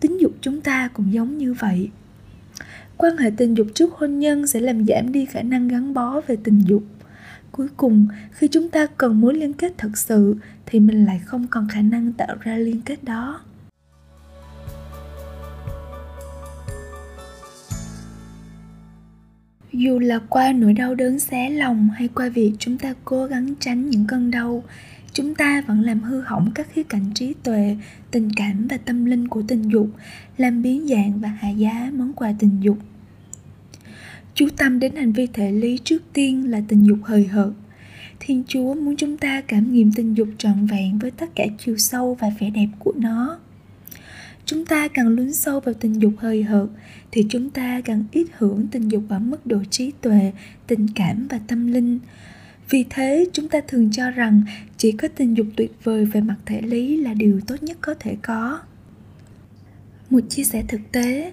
Tính 0.00 0.20
dục 0.20 0.32
chúng 0.40 0.60
ta 0.60 0.88
cũng 0.88 1.12
giống 1.12 1.38
như 1.38 1.52
vậy. 1.52 1.90
Quan 2.96 3.16
hệ 3.16 3.30
tình 3.36 3.54
dục 3.54 3.66
trước 3.74 3.92
hôn 3.92 4.18
nhân 4.18 4.46
sẽ 4.46 4.60
làm 4.60 4.86
giảm 4.86 5.12
đi 5.12 5.26
khả 5.26 5.42
năng 5.42 5.68
gắn 5.68 5.94
bó 5.94 6.20
về 6.26 6.36
tình 6.44 6.62
dục. 6.66 6.82
Cuối 7.52 7.68
cùng, 7.76 8.06
khi 8.30 8.48
chúng 8.48 8.68
ta 8.68 8.86
cần 8.86 9.20
mối 9.20 9.34
liên 9.34 9.52
kết 9.52 9.72
thật 9.78 9.98
sự, 9.98 10.36
thì 10.66 10.80
mình 10.80 11.04
lại 11.04 11.20
không 11.24 11.46
còn 11.50 11.68
khả 11.68 11.80
năng 11.80 12.12
tạo 12.12 12.36
ra 12.40 12.56
liên 12.56 12.80
kết 12.80 13.04
đó. 13.04 13.40
Dù 19.72 19.98
là 19.98 20.18
qua 20.28 20.52
nỗi 20.52 20.72
đau 20.72 20.94
đớn 20.94 21.18
xé 21.18 21.50
lòng 21.50 21.88
hay 21.94 22.08
qua 22.08 22.28
việc 22.28 22.52
chúng 22.58 22.78
ta 22.78 22.94
cố 23.04 23.26
gắng 23.26 23.54
tránh 23.60 23.90
những 23.90 24.06
cơn 24.06 24.30
đau, 24.30 24.64
chúng 25.12 25.34
ta 25.34 25.62
vẫn 25.66 25.80
làm 25.80 26.00
hư 26.00 26.20
hỏng 26.20 26.50
các 26.54 26.68
khía 26.72 26.82
cạnh 26.82 27.10
trí 27.14 27.34
tuệ, 27.42 27.76
tình 28.10 28.30
cảm 28.36 28.66
và 28.70 28.76
tâm 28.76 29.04
linh 29.04 29.28
của 29.28 29.42
tình 29.48 29.62
dục, 29.62 29.88
làm 30.36 30.62
biến 30.62 30.88
dạng 30.88 31.20
và 31.20 31.28
hạ 31.28 31.48
giá 31.48 31.90
món 31.94 32.12
quà 32.12 32.34
tình 32.38 32.60
dục. 32.60 32.78
Chú 34.34 34.48
tâm 34.56 34.78
đến 34.78 34.96
hành 34.96 35.12
vi 35.12 35.26
thể 35.26 35.52
lý 35.52 35.78
trước 35.84 36.02
tiên 36.12 36.50
là 36.50 36.62
tình 36.68 36.86
dục 36.86 36.98
hời 37.02 37.26
hợt. 37.26 37.50
Thiên 38.20 38.42
chúa 38.48 38.74
muốn 38.74 38.96
chúng 38.96 39.16
ta 39.16 39.40
cảm 39.40 39.72
nghiệm 39.72 39.92
tình 39.92 40.14
dục 40.14 40.28
trọn 40.38 40.66
vẹn 40.66 40.98
với 40.98 41.10
tất 41.10 41.30
cả 41.34 41.44
chiều 41.58 41.76
sâu 41.76 42.16
và 42.20 42.30
vẻ 42.40 42.50
đẹp 42.50 42.68
của 42.78 42.92
nó 42.96 43.38
chúng 44.52 44.64
ta 44.64 44.88
càng 44.88 45.08
lún 45.08 45.32
sâu 45.32 45.60
vào 45.60 45.74
tình 45.74 46.02
dục 46.02 46.12
hời 46.18 46.42
hợt, 46.42 46.68
thì 47.10 47.26
chúng 47.28 47.50
ta 47.50 47.80
càng 47.84 48.04
ít 48.12 48.26
hưởng 48.32 48.66
tình 48.70 48.88
dục 48.88 49.02
ở 49.08 49.18
mức 49.18 49.46
độ 49.46 49.58
trí 49.70 49.92
tuệ, 50.00 50.32
tình 50.66 50.86
cảm 50.94 51.26
và 51.30 51.40
tâm 51.46 51.72
linh. 51.72 51.98
Vì 52.70 52.84
thế, 52.90 53.26
chúng 53.32 53.48
ta 53.48 53.60
thường 53.68 53.90
cho 53.92 54.10
rằng 54.10 54.42
chỉ 54.76 54.92
có 54.92 55.08
tình 55.08 55.36
dục 55.36 55.46
tuyệt 55.56 55.72
vời 55.84 56.04
về 56.04 56.20
mặt 56.20 56.36
thể 56.46 56.60
lý 56.60 56.96
là 56.96 57.14
điều 57.14 57.40
tốt 57.46 57.62
nhất 57.62 57.78
có 57.80 57.94
thể 58.00 58.16
có. 58.22 58.60
Một 60.10 60.20
chia 60.28 60.44
sẻ 60.44 60.64
thực 60.68 60.80
tế. 60.92 61.32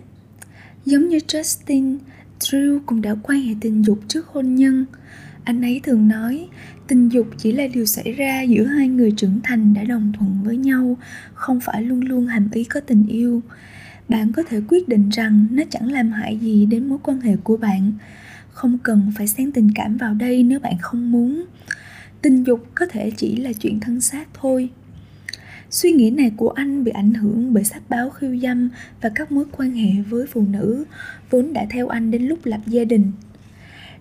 Giống 0.85 1.09
như 1.09 1.17
justin 1.17 1.97
drew 2.39 2.79
cũng 2.85 3.01
đã 3.01 3.15
quan 3.23 3.41
hệ 3.41 3.53
tình 3.61 3.85
dục 3.85 3.99
trước 4.07 4.27
hôn 4.27 4.55
nhân. 4.55 4.85
Anh 5.43 5.61
ấy 5.61 5.81
thường 5.83 6.07
nói, 6.07 6.47
tình 6.87 7.09
dục 7.09 7.27
chỉ 7.37 7.51
là 7.51 7.67
điều 7.73 7.85
xảy 7.85 8.11
ra 8.11 8.41
giữa 8.41 8.65
hai 8.65 8.87
người 8.87 9.11
trưởng 9.17 9.39
thành 9.43 9.73
đã 9.73 9.83
đồng 9.83 10.11
thuận 10.17 10.43
với 10.43 10.57
nhau, 10.57 10.97
không 11.33 11.59
phải 11.59 11.83
luôn 11.83 12.01
luôn 12.01 12.27
hàm 12.27 12.49
ý 12.53 12.63
có 12.63 12.79
tình 12.79 13.07
yêu. 13.07 13.41
Bạn 14.09 14.31
có 14.31 14.43
thể 14.43 14.61
quyết 14.67 14.87
định 14.87 15.09
rằng 15.09 15.47
nó 15.51 15.63
chẳng 15.69 15.91
làm 15.91 16.11
hại 16.11 16.37
gì 16.37 16.65
đến 16.65 16.89
mối 16.89 16.97
quan 17.03 17.21
hệ 17.21 17.35
của 17.43 17.57
bạn. 17.57 17.91
Không 18.51 18.77
cần 18.77 19.11
phải 19.17 19.27
xen 19.27 19.51
tình 19.51 19.69
cảm 19.75 19.97
vào 19.97 20.13
đây 20.13 20.43
nếu 20.43 20.59
bạn 20.59 20.73
không 20.81 21.11
muốn. 21.11 21.45
Tình 22.21 22.43
dục 22.43 22.67
có 22.75 22.85
thể 22.89 23.11
chỉ 23.17 23.35
là 23.35 23.53
chuyện 23.53 23.79
thân 23.79 24.01
xác 24.01 24.27
thôi 24.33 24.69
suy 25.69 25.91
nghĩ 25.91 26.11
này 26.11 26.31
của 26.37 26.49
anh 26.49 26.83
bị 26.83 26.91
ảnh 26.91 27.13
hưởng 27.13 27.53
bởi 27.53 27.63
sách 27.63 27.83
báo 27.89 28.09
khiêu 28.09 28.37
dâm 28.37 28.69
và 29.01 29.09
các 29.15 29.31
mối 29.31 29.45
quan 29.57 29.71
hệ 29.71 30.01
với 30.09 30.27
phụ 30.27 30.45
nữ 30.49 30.85
vốn 31.29 31.53
đã 31.53 31.65
theo 31.69 31.87
anh 31.87 32.11
đến 32.11 32.23
lúc 32.23 32.45
lập 32.45 32.61
gia 32.67 32.83
đình 32.83 33.11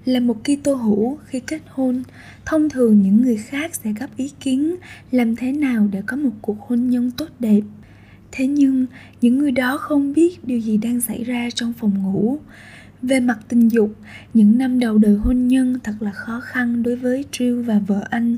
là 0.09 0.21
một 0.21 0.37
Kitô 0.45 0.75
hữu 0.75 1.19
khi 1.27 1.41
kết 1.41 1.63
hôn, 1.69 2.03
thông 2.45 2.69
thường 2.69 3.03
những 3.03 3.23
người 3.23 3.37
khác 3.37 3.75
sẽ 3.75 3.93
góp 3.93 4.17
ý 4.17 4.31
kiến 4.41 4.77
làm 5.11 5.37
thế 5.37 5.53
nào 5.53 5.89
để 5.93 6.03
có 6.07 6.17
một 6.17 6.31
cuộc 6.43 6.61
hôn 6.61 6.91
nhân 6.91 7.11
tốt 7.11 7.29
đẹp. 7.39 7.61
Thế 8.33 8.47
nhưng, 8.47 8.87
những 9.21 9.39
người 9.39 9.51
đó 9.51 9.77
không 9.77 10.13
biết 10.13 10.45
điều 10.45 10.59
gì 10.59 10.77
đang 10.77 11.01
xảy 11.01 11.25
ra 11.25 11.49
trong 11.55 11.73
phòng 11.73 12.03
ngủ. 12.03 12.39
Về 13.03 13.21
mặt 13.21 13.39
tình 13.49 13.69
dục, 13.69 13.95
những 14.35 14.59
năm 14.59 14.79
đầu 14.79 14.99
đời 14.99 15.15
hôn 15.15 15.49
nhân 15.49 15.79
thật 15.85 15.95
là 16.01 16.11
khó 16.11 16.41
khăn 16.41 16.83
đối 16.83 16.97
với 16.97 17.25
Drew 17.33 17.63
và 17.63 17.79
vợ 17.87 18.07
anh. 18.11 18.37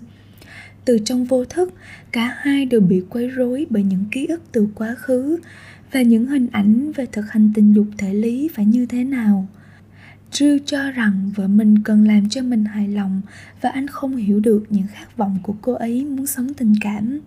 Từ 0.85 0.99
trong 1.05 1.25
vô 1.25 1.45
thức, 1.45 1.75
cả 2.13 2.37
hai 2.39 2.65
đều 2.65 2.81
bị 2.81 3.03
quấy 3.11 3.29
rối 3.29 3.67
bởi 3.71 3.83
những 3.83 4.05
ký 4.11 4.27
ức 4.27 4.43
từ 4.53 4.69
quá 4.75 4.95
khứ 4.95 5.39
và 5.93 6.03
những 6.03 6.27
hình 6.27 6.47
ảnh 6.53 6.93
về 6.93 7.07
thực 7.07 7.31
hành 7.31 7.53
tình 7.55 7.73
dục 7.73 7.87
thể 7.99 8.15
lý 8.15 8.49
phải 8.55 8.65
như 8.65 8.87
thế 8.87 9.05
nào– 9.05 9.49
Drew 10.33 10.59
cho 10.67 10.91
rằng 10.91 11.33
vợ 11.37 11.47
mình 11.47 11.83
cần 11.83 12.07
làm 12.07 12.29
cho 12.29 12.43
mình 12.43 12.65
hài 12.65 12.89
lòng 12.89 13.21
và 13.61 13.71
anh 13.71 13.87
không 13.87 14.17
hiểu 14.17 14.41
được 14.41 14.65
những 14.69 14.87
khát 14.93 15.17
vọng 15.17 15.39
của 15.43 15.55
cô 15.63 15.73
ấy 15.73 16.05
muốn 16.05 16.27
sống 16.27 16.55
tình 16.55 16.75
cảm. 16.81 17.21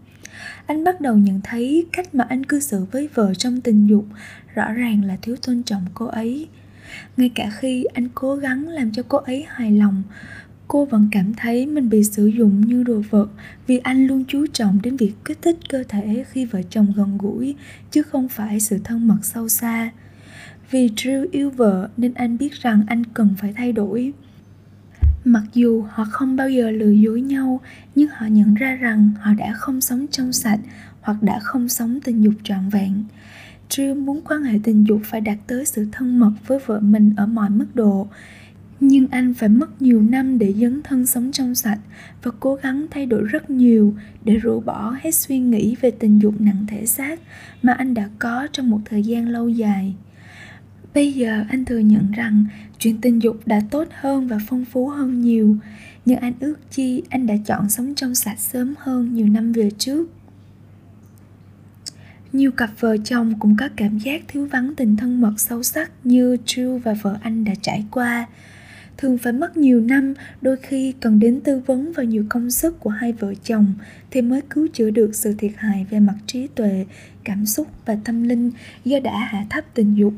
Anh 0.66 0.84
bắt 0.84 1.02
đầu 1.02 1.18
nhận 1.18 1.42
thấy 1.44 1.86
cách 1.92 2.16
mà 2.16 2.26
anh 2.30 2.44
cư 2.44 2.60
xử 2.60 2.86
với 2.92 3.10
vợ 3.14 3.34
trong 3.34 3.62
tình 3.62 3.88
dục 3.88 4.06
rõ 4.56 4.74
ràng 4.74 5.04
là 5.04 5.18
thiếu 5.22 5.36
tôn 5.48 5.64
trọng 5.64 5.86
cô 5.94 6.06
ấy. 6.06 6.48
Ngay 7.18 7.30
cả 7.36 7.50
khi 7.60 7.84
anh 7.84 8.10
cố 8.16 8.36
gắng 8.36 8.68
làm 8.68 8.92
cho 8.92 9.04
cô 9.08 9.18
ấy 9.18 9.46
hài 9.48 9.72
lòng, 9.72 10.04
cô 10.74 10.86
vẫn 10.86 11.08
cảm 11.12 11.34
thấy 11.34 11.66
mình 11.66 11.90
bị 11.90 12.04
sử 12.04 12.28
dụng 12.28 12.62
như 12.62 12.84
đồ 12.84 13.02
vật 13.10 13.28
vì 13.68 13.78
anh 13.78 14.08
luôn 14.08 14.24
chú 14.28 14.46
trọng 14.54 14.80
đến 14.84 14.98
việc 14.98 15.14
kích 15.26 15.42
thích 15.42 15.58
cơ 15.70 15.84
thể 15.90 16.26
khi 16.30 16.46
vợ 16.46 16.62
chồng 16.70 16.94
gần 16.96 17.18
gũi 17.18 17.56
chứ 17.92 18.04
không 18.04 18.30
phải 18.30 18.60
sự 18.60 18.80
thân 18.84 19.08
mật 19.08 19.18
sâu 19.22 19.50
xa 19.50 19.92
vì 20.72 20.90
Drew 20.90 21.28
yêu 21.32 21.50
vợ 21.50 21.90
nên 21.98 22.14
anh 22.14 22.38
biết 22.38 22.54
rằng 22.54 22.84
anh 22.88 23.04
cần 23.06 23.36
phải 23.38 23.54
thay 23.54 23.72
đổi. 23.72 24.14
Mặc 25.26 25.44
dù 25.54 25.86
họ 25.90 26.06
không 26.12 26.36
bao 26.36 26.50
giờ 26.50 26.72
lừa 26.72 26.92
dối 26.92 27.22
nhau, 27.22 27.62
nhưng 27.96 28.10
họ 28.10 28.26
nhận 28.26 28.54
ra 28.54 28.76
rằng 28.76 29.12
họ 29.20 29.34
đã 29.34 29.54
không 29.54 29.82
sống 29.82 30.06
trong 30.12 30.34
sạch 30.34 30.60
hoặc 31.02 31.24
đã 31.24 31.40
không 31.40 31.70
sống 31.70 32.00
tình 32.04 32.22
dục 32.24 32.34
trọn 32.44 32.70
vẹn. 32.70 33.04
Drew 33.70 34.04
muốn 34.06 34.22
quan 34.22 34.44
hệ 34.44 34.60
tình 34.64 34.88
dục 34.88 35.02
phải 35.04 35.22
đạt 35.22 35.38
tới 35.48 35.66
sự 35.66 35.88
thân 35.92 36.20
mật 36.20 36.34
với 36.48 36.60
vợ 36.66 36.80
mình 36.80 37.14
ở 37.18 37.26
mọi 37.26 37.50
mức 37.50 37.68
độ, 37.74 38.08
nhưng 38.80 39.08
anh 39.08 39.34
phải 39.34 39.50
mất 39.50 39.82
nhiều 39.82 40.02
năm 40.02 40.40
để 40.40 40.54
dấn 40.54 40.82
thân 40.84 41.06
sống 41.06 41.32
trong 41.32 41.56
sạch 41.56 41.80
và 42.24 42.32
cố 42.40 42.56
gắng 42.56 42.86
thay 42.92 43.06
đổi 43.06 43.24
rất 43.24 43.50
nhiều 43.50 43.96
để 44.24 44.36
rũ 44.36 44.60
bỏ 44.60 44.96
hết 45.02 45.16
suy 45.16 45.40
nghĩ 45.40 45.76
về 45.82 45.92
tình 45.92 46.20
dục 46.20 46.42
nặng 46.42 46.66
thể 46.68 46.86
xác 46.86 47.20
mà 47.62 47.74
anh 47.74 47.94
đã 47.94 48.10
có 48.20 48.48
trong 48.52 48.70
một 48.70 48.80
thời 48.86 49.04
gian 49.04 49.30
lâu 49.30 49.50
dài 49.50 49.96
Bây 50.94 51.14
giờ 51.14 51.46
anh 51.50 51.66
thừa 51.66 51.78
nhận 51.78 52.12
rằng 52.12 52.46
chuyện 52.80 53.02
tình 53.02 53.22
dục 53.22 53.40
đã 53.46 53.62
tốt 53.72 53.88
hơn 53.92 54.28
và 54.28 54.38
phong 54.48 54.66
phú 54.66 54.88
hơn 54.88 55.22
nhiều, 55.22 55.58
nhưng 56.06 56.20
anh 56.20 56.34
ước 56.40 56.56
chi 56.72 57.04
anh 57.10 57.28
đã 57.28 57.36
chọn 57.46 57.70
sống 57.70 57.96
trong 57.96 58.16
sạch 58.16 58.40
sớm 58.40 58.74
hơn 58.78 59.14
nhiều 59.14 59.28
năm 59.28 59.52
về 59.52 59.72
trước. 59.78 60.10
Nhiều 62.34 62.52
cặp 62.52 62.70
vợ 62.80 62.98
chồng 62.98 63.40
cũng 63.40 63.56
có 63.60 63.70
cảm 63.76 63.98
giác 63.98 64.22
thiếu 64.28 64.46
vắng 64.46 64.76
tình 64.76 64.98
thân 64.98 65.22
mật 65.22 65.34
sâu 65.38 65.64
sắc 65.64 65.92
như 66.04 66.38
Drew 66.46 66.78
và 66.78 66.94
vợ 67.02 67.18
anh 67.22 67.44
đã 67.44 67.54
trải 67.62 67.86
qua. 67.92 68.28
Thường 68.98 69.18
phải 69.18 69.34
mất 69.34 69.58
nhiều 69.58 69.82
năm, 69.82 70.14
đôi 70.42 70.58
khi 70.58 70.94
cần 71.00 71.20
đến 71.20 71.42
tư 71.42 71.62
vấn 71.66 71.92
và 71.94 72.04
nhiều 72.04 72.26
công 72.30 72.52
sức 72.52 72.80
của 72.80 72.90
hai 72.90 73.14
vợ 73.14 73.34
chồng 73.44 73.74
thì 74.12 74.22
mới 74.22 74.42
cứu 74.50 74.68
chữa 74.74 74.90
được 74.90 75.16
sự 75.16 75.36
thiệt 75.38 75.52
hại 75.58 75.86
về 75.90 76.00
mặt 76.00 76.16
trí 76.28 76.48
tuệ, 76.48 76.86
cảm 77.24 77.46
xúc 77.46 77.68
và 77.86 77.98
tâm 78.04 78.24
linh 78.24 78.52
do 78.86 79.00
đã 79.00 79.18
hạ 79.18 79.46
thấp 79.50 79.66
tình 79.74 79.96
dục. 79.96 80.14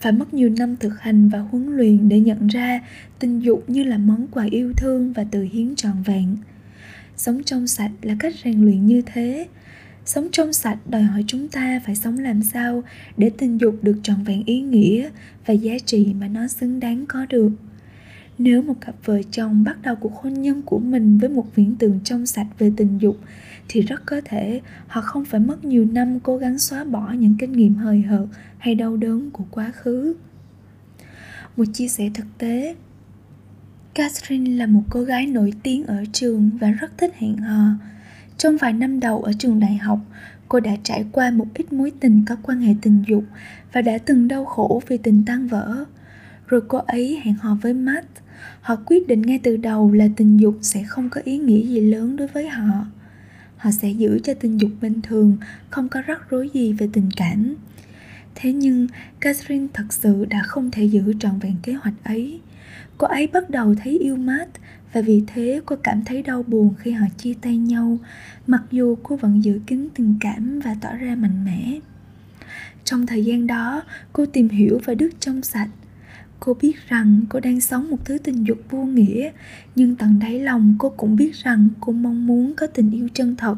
Phải 0.00 0.12
mất 0.12 0.34
nhiều 0.34 0.48
năm 0.48 0.76
thực 0.76 1.00
hành 1.00 1.28
và 1.28 1.38
huấn 1.38 1.76
luyện 1.76 2.08
để 2.08 2.20
nhận 2.20 2.46
ra 2.46 2.80
tình 3.18 3.40
dục 3.40 3.64
như 3.70 3.84
là 3.84 3.98
món 3.98 4.26
quà 4.26 4.46
yêu 4.50 4.72
thương 4.76 5.12
và 5.12 5.24
từ 5.30 5.42
hiến 5.52 5.74
trọn 5.76 6.02
vẹn. 6.04 6.36
Sống 7.16 7.42
trong 7.44 7.66
sạch 7.66 7.90
là 8.02 8.16
cách 8.18 8.34
rèn 8.44 8.64
luyện 8.64 8.86
như 8.86 9.02
thế. 9.06 9.46
Sống 10.04 10.28
trong 10.32 10.52
sạch 10.52 10.78
đòi 10.88 11.02
hỏi 11.02 11.24
chúng 11.26 11.48
ta 11.48 11.80
phải 11.86 11.94
sống 11.96 12.18
làm 12.18 12.42
sao 12.42 12.82
để 13.16 13.30
tình 13.38 13.60
dục 13.60 13.78
được 13.82 13.96
trọn 14.02 14.22
vẹn 14.24 14.44
ý 14.44 14.60
nghĩa 14.60 15.10
và 15.46 15.54
giá 15.54 15.74
trị 15.84 16.14
mà 16.20 16.28
nó 16.28 16.46
xứng 16.46 16.80
đáng 16.80 17.06
có 17.06 17.26
được 17.28 17.50
nếu 18.38 18.62
một 18.62 18.74
cặp 18.80 18.94
vợ 19.04 19.22
chồng 19.30 19.64
bắt 19.64 19.76
đầu 19.82 19.96
cuộc 19.96 20.14
hôn 20.22 20.34
nhân 20.34 20.62
của 20.62 20.78
mình 20.78 21.18
với 21.18 21.28
một 21.28 21.46
viễn 21.54 21.76
tượng 21.76 22.00
trong 22.04 22.26
sạch 22.26 22.46
về 22.58 22.72
tình 22.76 22.98
dục 22.98 23.18
thì 23.68 23.80
rất 23.82 24.06
có 24.06 24.20
thể 24.24 24.60
họ 24.86 25.00
không 25.00 25.24
phải 25.24 25.40
mất 25.40 25.64
nhiều 25.64 25.84
năm 25.92 26.20
cố 26.20 26.36
gắng 26.36 26.58
xóa 26.58 26.84
bỏ 26.84 27.12
những 27.12 27.34
kinh 27.38 27.52
nghiệm 27.52 27.74
hời 27.74 28.02
hợt 28.02 28.26
hay 28.58 28.74
đau 28.74 28.96
đớn 28.96 29.30
của 29.30 29.44
quá 29.50 29.72
khứ 29.74 30.14
một 31.56 31.64
chia 31.72 31.88
sẻ 31.88 32.10
thực 32.14 32.26
tế 32.38 32.74
Catherine 33.98 34.50
là 34.50 34.66
một 34.66 34.82
cô 34.90 35.02
gái 35.02 35.26
nổi 35.26 35.52
tiếng 35.62 35.86
ở 35.86 36.04
trường 36.12 36.50
và 36.60 36.70
rất 36.70 36.98
thích 36.98 37.14
hẹn 37.16 37.36
hò. 37.36 37.68
Trong 38.36 38.56
vài 38.56 38.72
năm 38.72 39.00
đầu 39.00 39.22
ở 39.22 39.32
trường 39.38 39.60
đại 39.60 39.76
học, 39.76 39.98
cô 40.48 40.60
đã 40.60 40.76
trải 40.82 41.04
qua 41.12 41.30
một 41.30 41.46
ít 41.54 41.72
mối 41.72 41.92
tình 42.00 42.24
có 42.28 42.36
quan 42.42 42.60
hệ 42.60 42.74
tình 42.82 43.02
dục 43.08 43.24
và 43.72 43.82
đã 43.82 43.98
từng 43.98 44.28
đau 44.28 44.44
khổ 44.44 44.82
vì 44.88 44.96
tình 44.96 45.22
tan 45.26 45.46
vỡ. 45.46 45.84
Rồi 46.46 46.60
cô 46.68 46.78
ấy 46.78 47.20
hẹn 47.24 47.34
hò 47.34 47.54
với 47.62 47.74
Matt. 47.74 48.06
Họ 48.60 48.76
quyết 48.86 49.08
định 49.08 49.22
ngay 49.22 49.40
từ 49.42 49.56
đầu 49.56 49.92
là 49.92 50.08
tình 50.16 50.40
dục 50.40 50.58
sẽ 50.62 50.82
không 50.82 51.10
có 51.10 51.20
ý 51.24 51.38
nghĩa 51.38 51.62
gì 51.62 51.80
lớn 51.80 52.16
đối 52.16 52.28
với 52.28 52.48
họ. 52.48 52.86
Họ 53.56 53.70
sẽ 53.70 53.90
giữ 53.90 54.18
cho 54.24 54.34
tình 54.34 54.60
dục 54.60 54.70
bình 54.80 55.00
thường, 55.02 55.36
không 55.70 55.88
có 55.88 56.02
rắc 56.02 56.30
rối 56.30 56.50
gì 56.54 56.72
về 56.72 56.88
tình 56.92 57.10
cảm. 57.16 57.54
Thế 58.34 58.52
nhưng, 58.52 58.86
catherine 59.20 59.66
thật 59.74 59.86
sự 59.90 60.24
đã 60.24 60.42
không 60.42 60.70
thể 60.70 60.84
giữ 60.84 61.14
trọn 61.20 61.38
vẹn 61.38 61.56
kế 61.62 61.72
hoạch 61.72 61.94
ấy. 62.04 62.40
Cô 62.98 63.06
ấy 63.06 63.26
bắt 63.26 63.50
đầu 63.50 63.74
thấy 63.74 63.98
yêu 63.98 64.16
mát, 64.16 64.48
và 64.92 65.00
vì 65.00 65.22
thế 65.26 65.60
cô 65.66 65.76
cảm 65.76 66.04
thấy 66.04 66.22
đau 66.22 66.42
buồn 66.42 66.74
khi 66.78 66.90
họ 66.90 67.06
chia 67.18 67.34
tay 67.40 67.56
nhau, 67.56 67.98
mặc 68.46 68.62
dù 68.70 68.96
cô 69.02 69.16
vẫn 69.16 69.44
giữ 69.44 69.60
kín 69.66 69.88
tình 69.94 70.14
cảm 70.20 70.60
và 70.60 70.76
tỏ 70.80 70.92
ra 70.96 71.14
mạnh 71.14 71.44
mẽ. 71.44 71.78
Trong 72.84 73.06
thời 73.06 73.24
gian 73.24 73.46
đó, 73.46 73.82
cô 74.12 74.26
tìm 74.26 74.48
hiểu 74.48 74.80
và 74.84 74.94
đức 74.94 75.10
trong 75.20 75.42
sạch 75.42 75.68
cô 76.40 76.54
biết 76.54 76.88
rằng 76.88 77.20
cô 77.28 77.40
đang 77.40 77.60
sống 77.60 77.90
một 77.90 78.04
thứ 78.04 78.18
tình 78.18 78.46
dục 78.46 78.58
vô 78.70 78.84
nghĩa, 78.84 79.30
nhưng 79.74 79.96
tận 79.96 80.18
đáy 80.18 80.40
lòng 80.40 80.74
cô 80.78 80.88
cũng 80.88 81.16
biết 81.16 81.34
rằng 81.34 81.68
cô 81.80 81.92
mong 81.92 82.26
muốn 82.26 82.54
có 82.56 82.66
tình 82.66 82.90
yêu 82.90 83.08
chân 83.14 83.36
thật. 83.36 83.56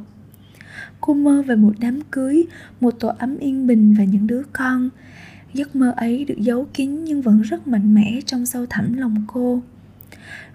Cô 1.00 1.14
mơ 1.14 1.42
về 1.42 1.56
một 1.56 1.72
đám 1.80 2.00
cưới, 2.10 2.44
một 2.80 2.90
tổ 3.00 3.08
ấm 3.08 3.38
yên 3.38 3.66
bình 3.66 3.94
và 3.98 4.04
những 4.04 4.26
đứa 4.26 4.42
con. 4.52 4.88
Giấc 5.54 5.76
mơ 5.76 5.92
ấy 5.96 6.24
được 6.24 6.38
giấu 6.38 6.66
kín 6.74 7.04
nhưng 7.04 7.22
vẫn 7.22 7.42
rất 7.42 7.68
mạnh 7.68 7.94
mẽ 7.94 8.20
trong 8.26 8.46
sâu 8.46 8.66
thẳm 8.70 8.92
lòng 8.92 9.24
cô. 9.26 9.62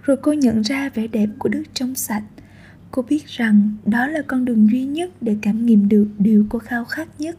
Rồi 0.02 0.16
cô 0.16 0.32
nhận 0.32 0.60
ra 0.60 0.88
vẻ 0.88 1.06
đẹp 1.06 1.28
của 1.38 1.48
đức 1.48 1.62
trong 1.74 1.94
sạch. 1.94 2.24
Cô 2.90 3.02
biết 3.02 3.26
rằng 3.26 3.70
đó 3.84 4.06
là 4.06 4.22
con 4.26 4.44
đường 4.44 4.70
duy 4.70 4.84
nhất 4.84 5.10
để 5.20 5.36
cảm 5.42 5.66
nghiệm 5.66 5.88
được 5.88 6.08
điều 6.18 6.46
cô 6.48 6.58
khao 6.58 6.84
khát 6.84 7.08
nhất 7.20 7.36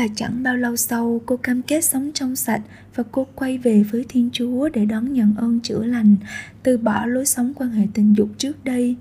và 0.00 0.06
chẳng 0.16 0.42
bao 0.42 0.56
lâu 0.56 0.76
sau, 0.76 1.20
cô 1.26 1.36
cam 1.36 1.62
kết 1.62 1.84
sống 1.84 2.10
trong 2.14 2.36
sạch 2.36 2.60
và 2.94 3.04
cô 3.12 3.26
quay 3.34 3.58
về 3.58 3.82
với 3.82 4.04
thiên 4.08 4.30
chúa 4.32 4.68
để 4.68 4.84
đón 4.84 5.12
nhận 5.12 5.34
ơn 5.36 5.60
chữa 5.60 5.84
lành, 5.84 6.16
từ 6.62 6.78
bỏ 6.78 7.06
lối 7.06 7.26
sống 7.26 7.52
quan 7.54 7.70
hệ 7.70 7.86
tình 7.94 8.16
dục 8.16 8.28
trước 8.38 8.64
đây. 8.64 8.96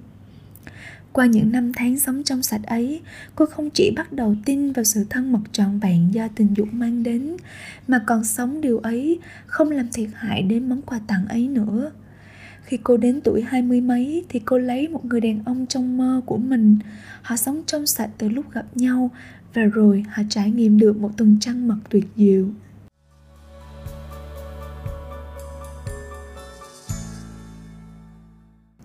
Qua 1.11 1.25
những 1.25 1.51
năm 1.51 1.71
tháng 1.75 1.99
sống 1.99 2.23
trong 2.23 2.43
sạch 2.43 2.61
ấy, 2.63 3.01
cô 3.35 3.45
không 3.45 3.69
chỉ 3.69 3.91
bắt 3.95 4.13
đầu 4.13 4.35
tin 4.45 4.71
vào 4.71 4.83
sự 4.83 5.05
thân 5.09 5.31
mật 5.31 5.39
trọn 5.51 5.79
vẹn 5.79 6.13
do 6.13 6.27
tình 6.35 6.47
dục 6.57 6.67
mang 6.71 7.03
đến, 7.03 7.37
mà 7.87 8.03
còn 8.07 8.23
sống 8.23 8.61
điều 8.61 8.79
ấy 8.79 9.19
không 9.45 9.71
làm 9.71 9.87
thiệt 9.93 10.09
hại 10.13 10.41
đến 10.41 10.69
món 10.69 10.81
quà 10.81 10.99
tặng 11.07 11.27
ấy 11.27 11.47
nữa. 11.47 11.91
Khi 12.63 12.77
cô 12.83 12.97
đến 12.97 13.21
tuổi 13.21 13.41
hai 13.41 13.61
mươi 13.61 13.81
mấy 13.81 14.25
thì 14.29 14.39
cô 14.39 14.57
lấy 14.57 14.87
một 14.87 15.05
người 15.05 15.21
đàn 15.21 15.43
ông 15.45 15.65
trong 15.65 15.97
mơ 15.97 16.21
của 16.25 16.37
mình. 16.37 16.77
Họ 17.21 17.35
sống 17.35 17.61
trong 17.65 17.87
sạch 17.87 18.09
từ 18.17 18.29
lúc 18.29 18.51
gặp 18.53 18.65
nhau 18.75 19.11
và 19.53 19.63
rồi 19.63 20.03
họ 20.09 20.23
trải 20.29 20.51
nghiệm 20.51 20.79
được 20.79 20.97
một 20.97 21.11
tuần 21.17 21.37
trăng 21.39 21.67
mật 21.67 21.77
tuyệt 21.89 22.05
diệu. 22.15 22.45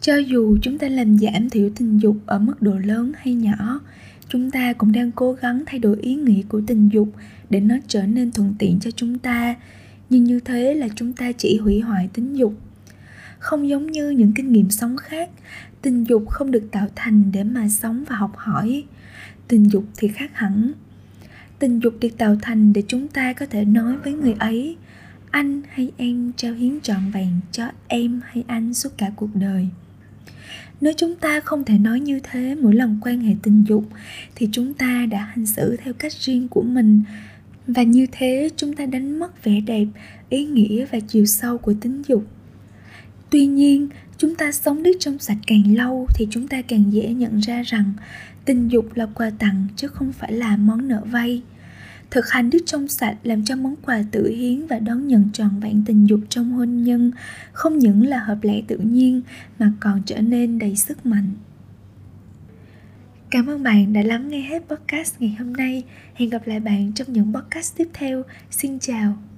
Cho 0.00 0.16
dù 0.16 0.58
chúng 0.62 0.78
ta 0.78 0.88
làm 0.88 1.18
giảm 1.18 1.50
thiểu 1.50 1.70
tình 1.76 1.98
dục 1.98 2.16
ở 2.26 2.38
mức 2.38 2.62
độ 2.62 2.78
lớn 2.78 3.12
hay 3.16 3.34
nhỏ, 3.34 3.80
chúng 4.28 4.50
ta 4.50 4.72
cũng 4.72 4.92
đang 4.92 5.12
cố 5.12 5.32
gắng 5.32 5.62
thay 5.66 5.78
đổi 5.78 5.96
ý 6.00 6.14
nghĩa 6.14 6.42
của 6.48 6.60
tình 6.66 6.88
dục 6.88 7.08
để 7.50 7.60
nó 7.60 7.74
trở 7.88 8.06
nên 8.06 8.32
thuận 8.32 8.54
tiện 8.58 8.80
cho 8.80 8.90
chúng 8.90 9.18
ta. 9.18 9.54
Nhưng 10.10 10.24
như 10.24 10.40
thế 10.40 10.74
là 10.74 10.88
chúng 10.96 11.12
ta 11.12 11.32
chỉ 11.32 11.58
hủy 11.58 11.80
hoại 11.80 12.08
tính 12.12 12.36
dục 12.36 12.54
không 13.44 13.68
giống 13.68 13.92
như 13.92 14.10
những 14.10 14.32
kinh 14.32 14.52
nghiệm 14.52 14.70
sống 14.70 14.96
khác. 14.96 15.30
Tình 15.82 16.04
dục 16.04 16.28
không 16.28 16.50
được 16.50 16.68
tạo 16.70 16.86
thành 16.94 17.32
để 17.32 17.44
mà 17.44 17.68
sống 17.68 18.04
và 18.08 18.16
học 18.16 18.32
hỏi. 18.36 18.84
Tình 19.48 19.70
dục 19.70 19.84
thì 19.96 20.08
khác 20.08 20.30
hẳn. 20.34 20.72
Tình 21.58 21.78
dục 21.78 21.94
được 22.00 22.18
tạo 22.18 22.36
thành 22.42 22.72
để 22.72 22.82
chúng 22.88 23.08
ta 23.08 23.32
có 23.32 23.46
thể 23.46 23.64
nói 23.64 23.96
với 24.04 24.12
người 24.12 24.34
ấy, 24.38 24.76
anh 25.30 25.62
hay 25.68 25.92
em 25.96 26.32
trao 26.36 26.54
hiến 26.54 26.80
trọn 26.80 27.10
vẹn 27.12 27.30
cho 27.52 27.64
em 27.88 28.20
hay 28.24 28.44
anh 28.46 28.74
suốt 28.74 28.98
cả 28.98 29.10
cuộc 29.16 29.30
đời. 29.34 29.68
Nếu 30.80 30.92
chúng 30.96 31.16
ta 31.16 31.40
không 31.40 31.64
thể 31.64 31.78
nói 31.78 32.00
như 32.00 32.20
thế 32.22 32.54
mỗi 32.54 32.74
lần 32.74 32.98
quan 33.02 33.20
hệ 33.20 33.34
tình 33.42 33.64
dục, 33.68 33.84
thì 34.34 34.48
chúng 34.52 34.74
ta 34.74 35.06
đã 35.10 35.24
hành 35.24 35.46
xử 35.46 35.76
theo 35.84 35.94
cách 35.94 36.12
riêng 36.12 36.48
của 36.48 36.62
mình. 36.62 37.02
Và 37.66 37.82
như 37.82 38.06
thế, 38.12 38.50
chúng 38.56 38.72
ta 38.72 38.86
đánh 38.86 39.18
mất 39.18 39.44
vẻ 39.44 39.60
đẹp, 39.60 39.86
ý 40.28 40.46
nghĩa 40.46 40.86
và 40.92 41.00
chiều 41.00 41.26
sâu 41.26 41.58
của 41.58 41.74
tính 41.80 42.02
dục 42.08 42.33
tuy 43.34 43.46
nhiên, 43.46 43.88
chúng 44.18 44.34
ta 44.34 44.52
sống 44.52 44.82
đức 44.82 44.92
trong 45.00 45.18
sạch 45.18 45.36
càng 45.46 45.76
lâu 45.76 46.06
thì 46.14 46.28
chúng 46.30 46.48
ta 46.48 46.62
càng 46.62 46.92
dễ 46.92 47.14
nhận 47.14 47.38
ra 47.38 47.62
rằng 47.62 47.92
tình 48.44 48.68
dục 48.68 48.86
là 48.94 49.06
quà 49.14 49.30
tặng 49.38 49.66
chứ 49.76 49.88
không 49.88 50.12
phải 50.12 50.32
là 50.32 50.56
món 50.56 50.88
nợ 50.88 51.02
vay 51.10 51.42
thực 52.10 52.30
hành 52.30 52.50
đức 52.50 52.58
trong 52.66 52.88
sạch 52.88 53.16
làm 53.22 53.44
cho 53.44 53.56
món 53.56 53.76
quà 53.76 54.02
tự 54.10 54.28
hiến 54.28 54.66
và 54.66 54.78
đón 54.78 55.08
nhận 55.08 55.30
trọn 55.32 55.60
vẹn 55.60 55.82
tình 55.86 56.06
dục 56.06 56.20
trong 56.28 56.52
hôn 56.52 56.82
nhân 56.82 57.10
không 57.52 57.78
những 57.78 58.06
là 58.06 58.18
hợp 58.18 58.38
lẽ 58.42 58.62
tự 58.66 58.76
nhiên 58.76 59.22
mà 59.58 59.72
còn 59.80 60.02
trở 60.06 60.20
nên 60.20 60.58
đầy 60.58 60.76
sức 60.76 61.06
mạnh 61.06 61.30
Cảm 63.30 63.46
ơn 63.46 63.62
bạn 63.62 63.92
đã 63.92 64.02
lắng 64.02 64.28
nghe 64.28 64.40
hết 64.40 64.62
podcast 64.68 65.14
ngày 65.18 65.36
hôm 65.38 65.52
nay. 65.52 65.82
Hẹn 66.14 66.30
gặp 66.30 66.46
lại 66.46 66.60
bạn 66.60 66.92
trong 66.92 67.12
những 67.12 67.34
podcast 67.34 67.76
tiếp 67.76 67.88
theo. 67.92 68.22
Xin 68.50 68.78
chào. 68.78 69.33